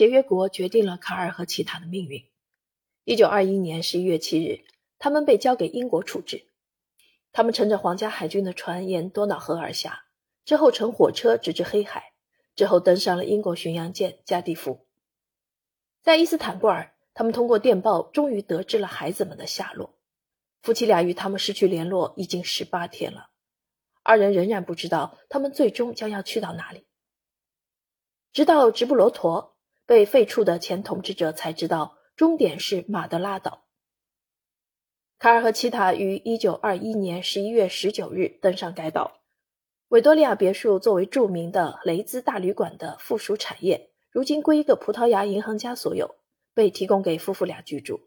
[0.00, 2.24] 协约国决定了卡尔和其他的命运。
[3.04, 4.64] 一九二一年十一月七日，
[4.98, 6.46] 他们被交给英国处置。
[7.32, 10.06] 他们乘着皇家海军的船沿多瑙河而下，
[10.46, 12.14] 之后乘火车直至黑海，
[12.56, 14.86] 之后登上了英国巡洋舰加蒂夫。
[16.00, 19.98] 在伊斯坦布尔，他们通过电报终于得知了孩子们的下落。
[20.62, 23.28] 夫妻俩与他们失去联络已经十八天了，
[24.02, 26.86] 二人仍然不知道他们最终将要去到哪里。
[28.32, 29.58] 直到直布罗陀
[29.90, 33.64] 被废黜的前统治者才知道，终点是马德拉岛。
[35.18, 39.22] 卡尔和齐塔于一九二一年十一月十九日登上该岛。
[39.88, 46.14] 维多利亚别墅作为著名的雷兹大旅馆的附属产业，如今归一个葡萄牙银行家所有，
[46.54, 47.98] 被提供给夫妇俩居住。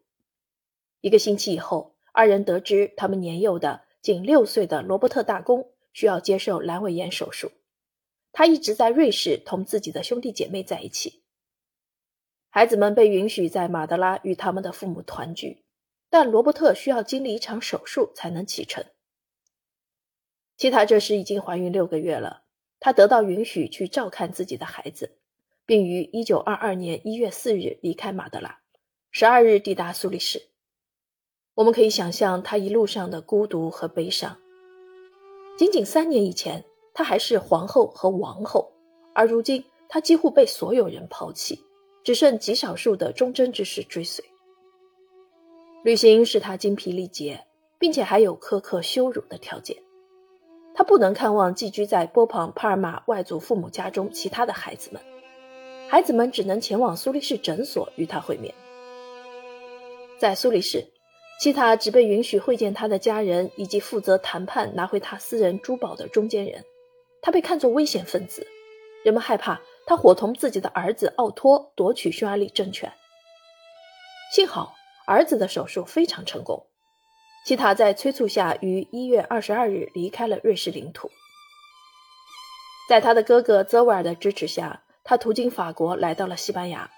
[1.01, 7.51] 一个星期以后，二人得知他们年幼的仅六岁的罗伯特大公需要接受阑尾炎手术。
[8.31, 11.22] 他一直在瑞士同自己的兄弟姐妹在一起。
[12.55, 15.63] 孩子们被允许在马德拉与他们的父母团聚，
[16.11, 18.85] 但罗伯特需要经历一场手术才能启程。
[20.55, 22.43] 齐塔这时已经怀孕六个月了，
[22.79, 25.17] 她得到允许去照看自己的孩子，
[25.65, 28.59] 并于1922年1月4日离开马德拉
[29.11, 30.49] ，12日抵达苏黎世。
[31.55, 34.37] 我们可以想象她一路上的孤独和悲伤。
[35.57, 36.63] 仅仅三年以前。
[36.93, 38.71] 她还是皇后和王后，
[39.15, 41.59] 而如今她几乎被所有人抛弃，
[42.03, 44.23] 只剩极少数的忠贞之士追随。
[45.83, 47.45] 旅行使他精疲力竭，
[47.79, 49.77] 并且还有苛刻羞辱的条件。
[50.75, 55.01] 他不能看望寄居在波旁帕尔马外祖父母家中其他的孩子们，
[55.89, 58.53] 孩子们只能前往苏黎世诊所与他会面。
[60.17, 60.85] 在苏黎世。
[61.39, 66.63] 西塔只被允许会见他的家人以及负责谈判拿回他私人珠宝的中间人。
[67.21, 68.47] 他被看作危险分子，
[69.03, 72.91] 人们害怕他伙同自己的儿子奥托夺取匈牙利政权。
[74.33, 76.65] 幸好儿子的手术非常成功，
[77.45, 81.11] 西塔在催促下于一月二十二日离开了瑞士领土。
[82.89, 86.89] 在他的哥哥泽维尔的支持下，他途经法国来到了西班牙，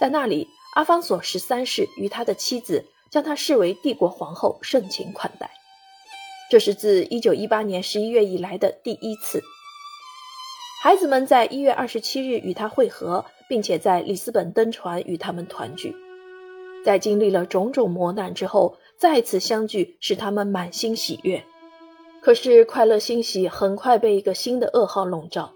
[0.00, 5.50] 在那里，阿方索十三世与他的妻子将他视为帝国皇后，盛情款待。
[6.50, 9.42] 这是自一九一八年十一月以来的第一次。
[10.84, 15.96] 孩子们在一月二十七日与他会合，并且在里斯本登船与他们团聚。
[16.84, 21.42] 在经历了种种磨难之后，再次相聚使他们满心喜悦。
[22.20, 25.54] 可是快乐欣喜很快被一个新的噩耗笼罩：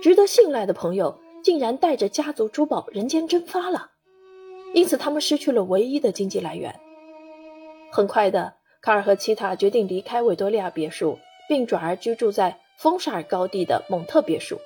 [0.00, 3.90] 值得信赖的朋友竟然带着家族珠宝人间蒸发了，
[4.72, 6.72] 因此他们失去了唯一的经济来源。
[7.90, 11.18] 很快的，卡尔和齐塔决定离开维多利亚别墅，
[11.48, 12.60] 并转而居住在。
[12.78, 14.60] 风沙尔高地的蒙特别墅，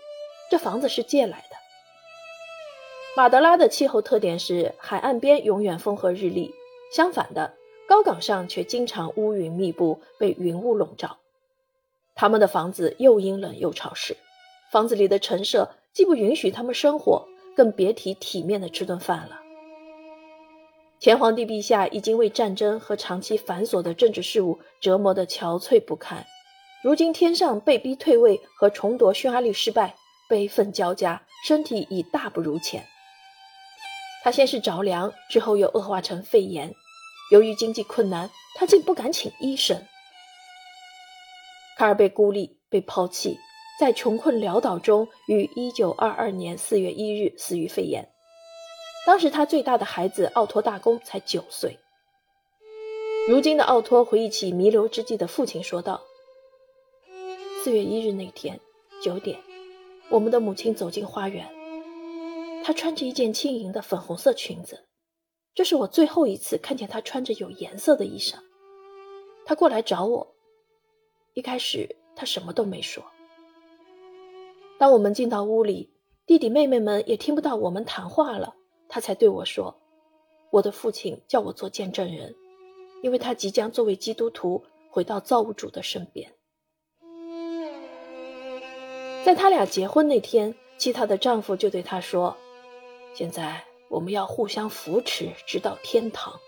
[0.51, 1.57] 这房子是借来的。
[3.17, 6.53] 马德拉的气候特点是海岸边永远风和日丽，
[6.93, 7.55] 相反的，
[7.89, 11.21] 高岗上却经常乌云密布，被云雾笼罩。
[12.15, 14.15] 他们的房子又阴冷又潮湿，
[14.71, 19.41] 房子里的陈设既不允许他们生活，更别提体面的吃顿饭了。
[21.01, 26.27] 前皇帝陛下已经为战争和长期繁琐的政治事务折磨得憔悴不堪。
[26.83, 29.95] 如今天上被逼退位和重夺匈牙利失败，
[30.29, 32.85] 悲愤交加，身体已大不如前。
[34.25, 36.75] 他先是着凉，之后又恶化成肺炎。
[37.31, 39.87] 由于经济困难，他竟不敢请医生。
[41.79, 43.39] 卡尔被孤立，被抛弃，
[43.79, 48.09] 在穷困潦倒中，于1922年4月1日死于肺炎。
[49.07, 51.79] 当时他最大的孩子奥托大公才九岁。
[53.29, 56.03] 如今的奥托回忆起弥留之际的父亲，说道。
[57.63, 58.59] 四月一日那天
[59.01, 59.39] 九点，
[60.11, 61.49] 我们的母亲走进花园。
[62.65, 64.85] 她穿着一件轻盈的粉红色裙子，
[65.55, 68.35] 这是我最后一次看见她穿着有颜色的衣裳。
[69.45, 70.35] 她过来找我，
[71.35, 73.05] 一开始她什么都没说。
[74.77, 75.89] 当我们进到屋里，
[76.27, 78.57] 弟弟妹妹们也听不到我们谈话了，
[78.89, 79.81] 她才对我说
[80.51, 82.35] ：“我的父亲叫我做见证人，
[83.05, 86.29] 因为他即将作为基督徒回到造物主的身边。”
[89.25, 92.37] 在他俩结婚那天，其他的丈夫就对她说
[93.15, 96.41] ：“现在我们要互相扶持，直到天堂。”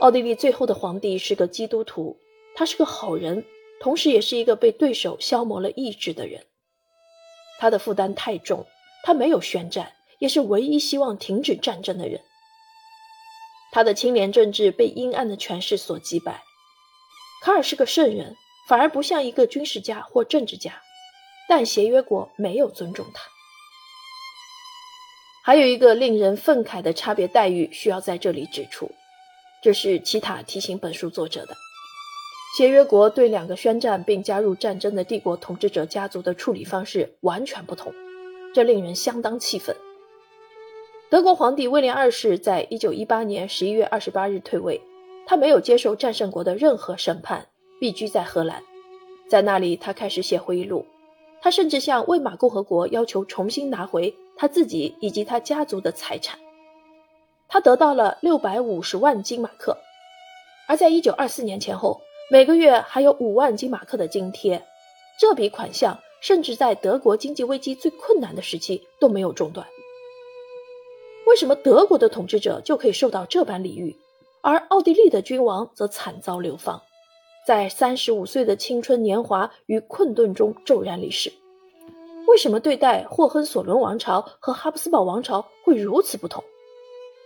[0.00, 2.18] 奥地利最后的皇帝是个基督徒，
[2.56, 3.44] 他是个好人，
[3.80, 6.44] 同时也是一个被对手消磨了意志的人。
[7.60, 8.66] 他的负担太重，
[9.04, 12.20] 他没有宣战，也是唯一希望停止战争的人。
[13.72, 16.42] 他的清廉政治被阴暗的权势所击败。
[17.42, 18.36] 卡尔是个圣人。
[18.68, 20.82] 反而不像一个军事家或政治家，
[21.48, 23.22] 但协约国没有尊重他。
[25.44, 28.90] 还有一个令人愤慨的差别待遇需要在这里指出，
[29.62, 31.54] 这是奇塔提醒本书作者的。
[32.56, 37.92] 协约国对两个宣战并加入战争的帝国统治者家族的处理方式完全不同，
[38.52, 39.76] 这令人相当气愤。
[41.08, 44.80] 德国皇帝威廉二世在一九一八年十一月二十八日退位，
[45.26, 47.46] 他没有接受战胜国的任何审判，
[47.80, 48.62] 避居在荷兰，
[49.28, 50.86] 在那里他开始写回忆录，
[51.40, 56.38] 他甚至向魏玛共和国要求重新拿回他自己以及他家族的财产，
[57.48, 59.76] 他得到了六百五十万金马克，
[60.66, 62.00] 而在一九二四年前后。
[62.28, 64.60] 每个月还有五万金马克的津贴，
[65.16, 69.64] 这笔款项甚至在德国经济危机最困难的时期都没有中断。
[71.28, 73.96] 为什么德国的统治者就可以受到这般礼遇，
[74.40, 76.82] 而奥地利的君王则惨遭流放，
[77.46, 81.32] 在三十五岁的青春年华与困顿中骤然离世？
[82.26, 86.42] 为什么对待霍亨索伦王朝和哈布斯堡王朝会如此不同？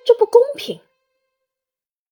[0.05, 0.78] 这不公平！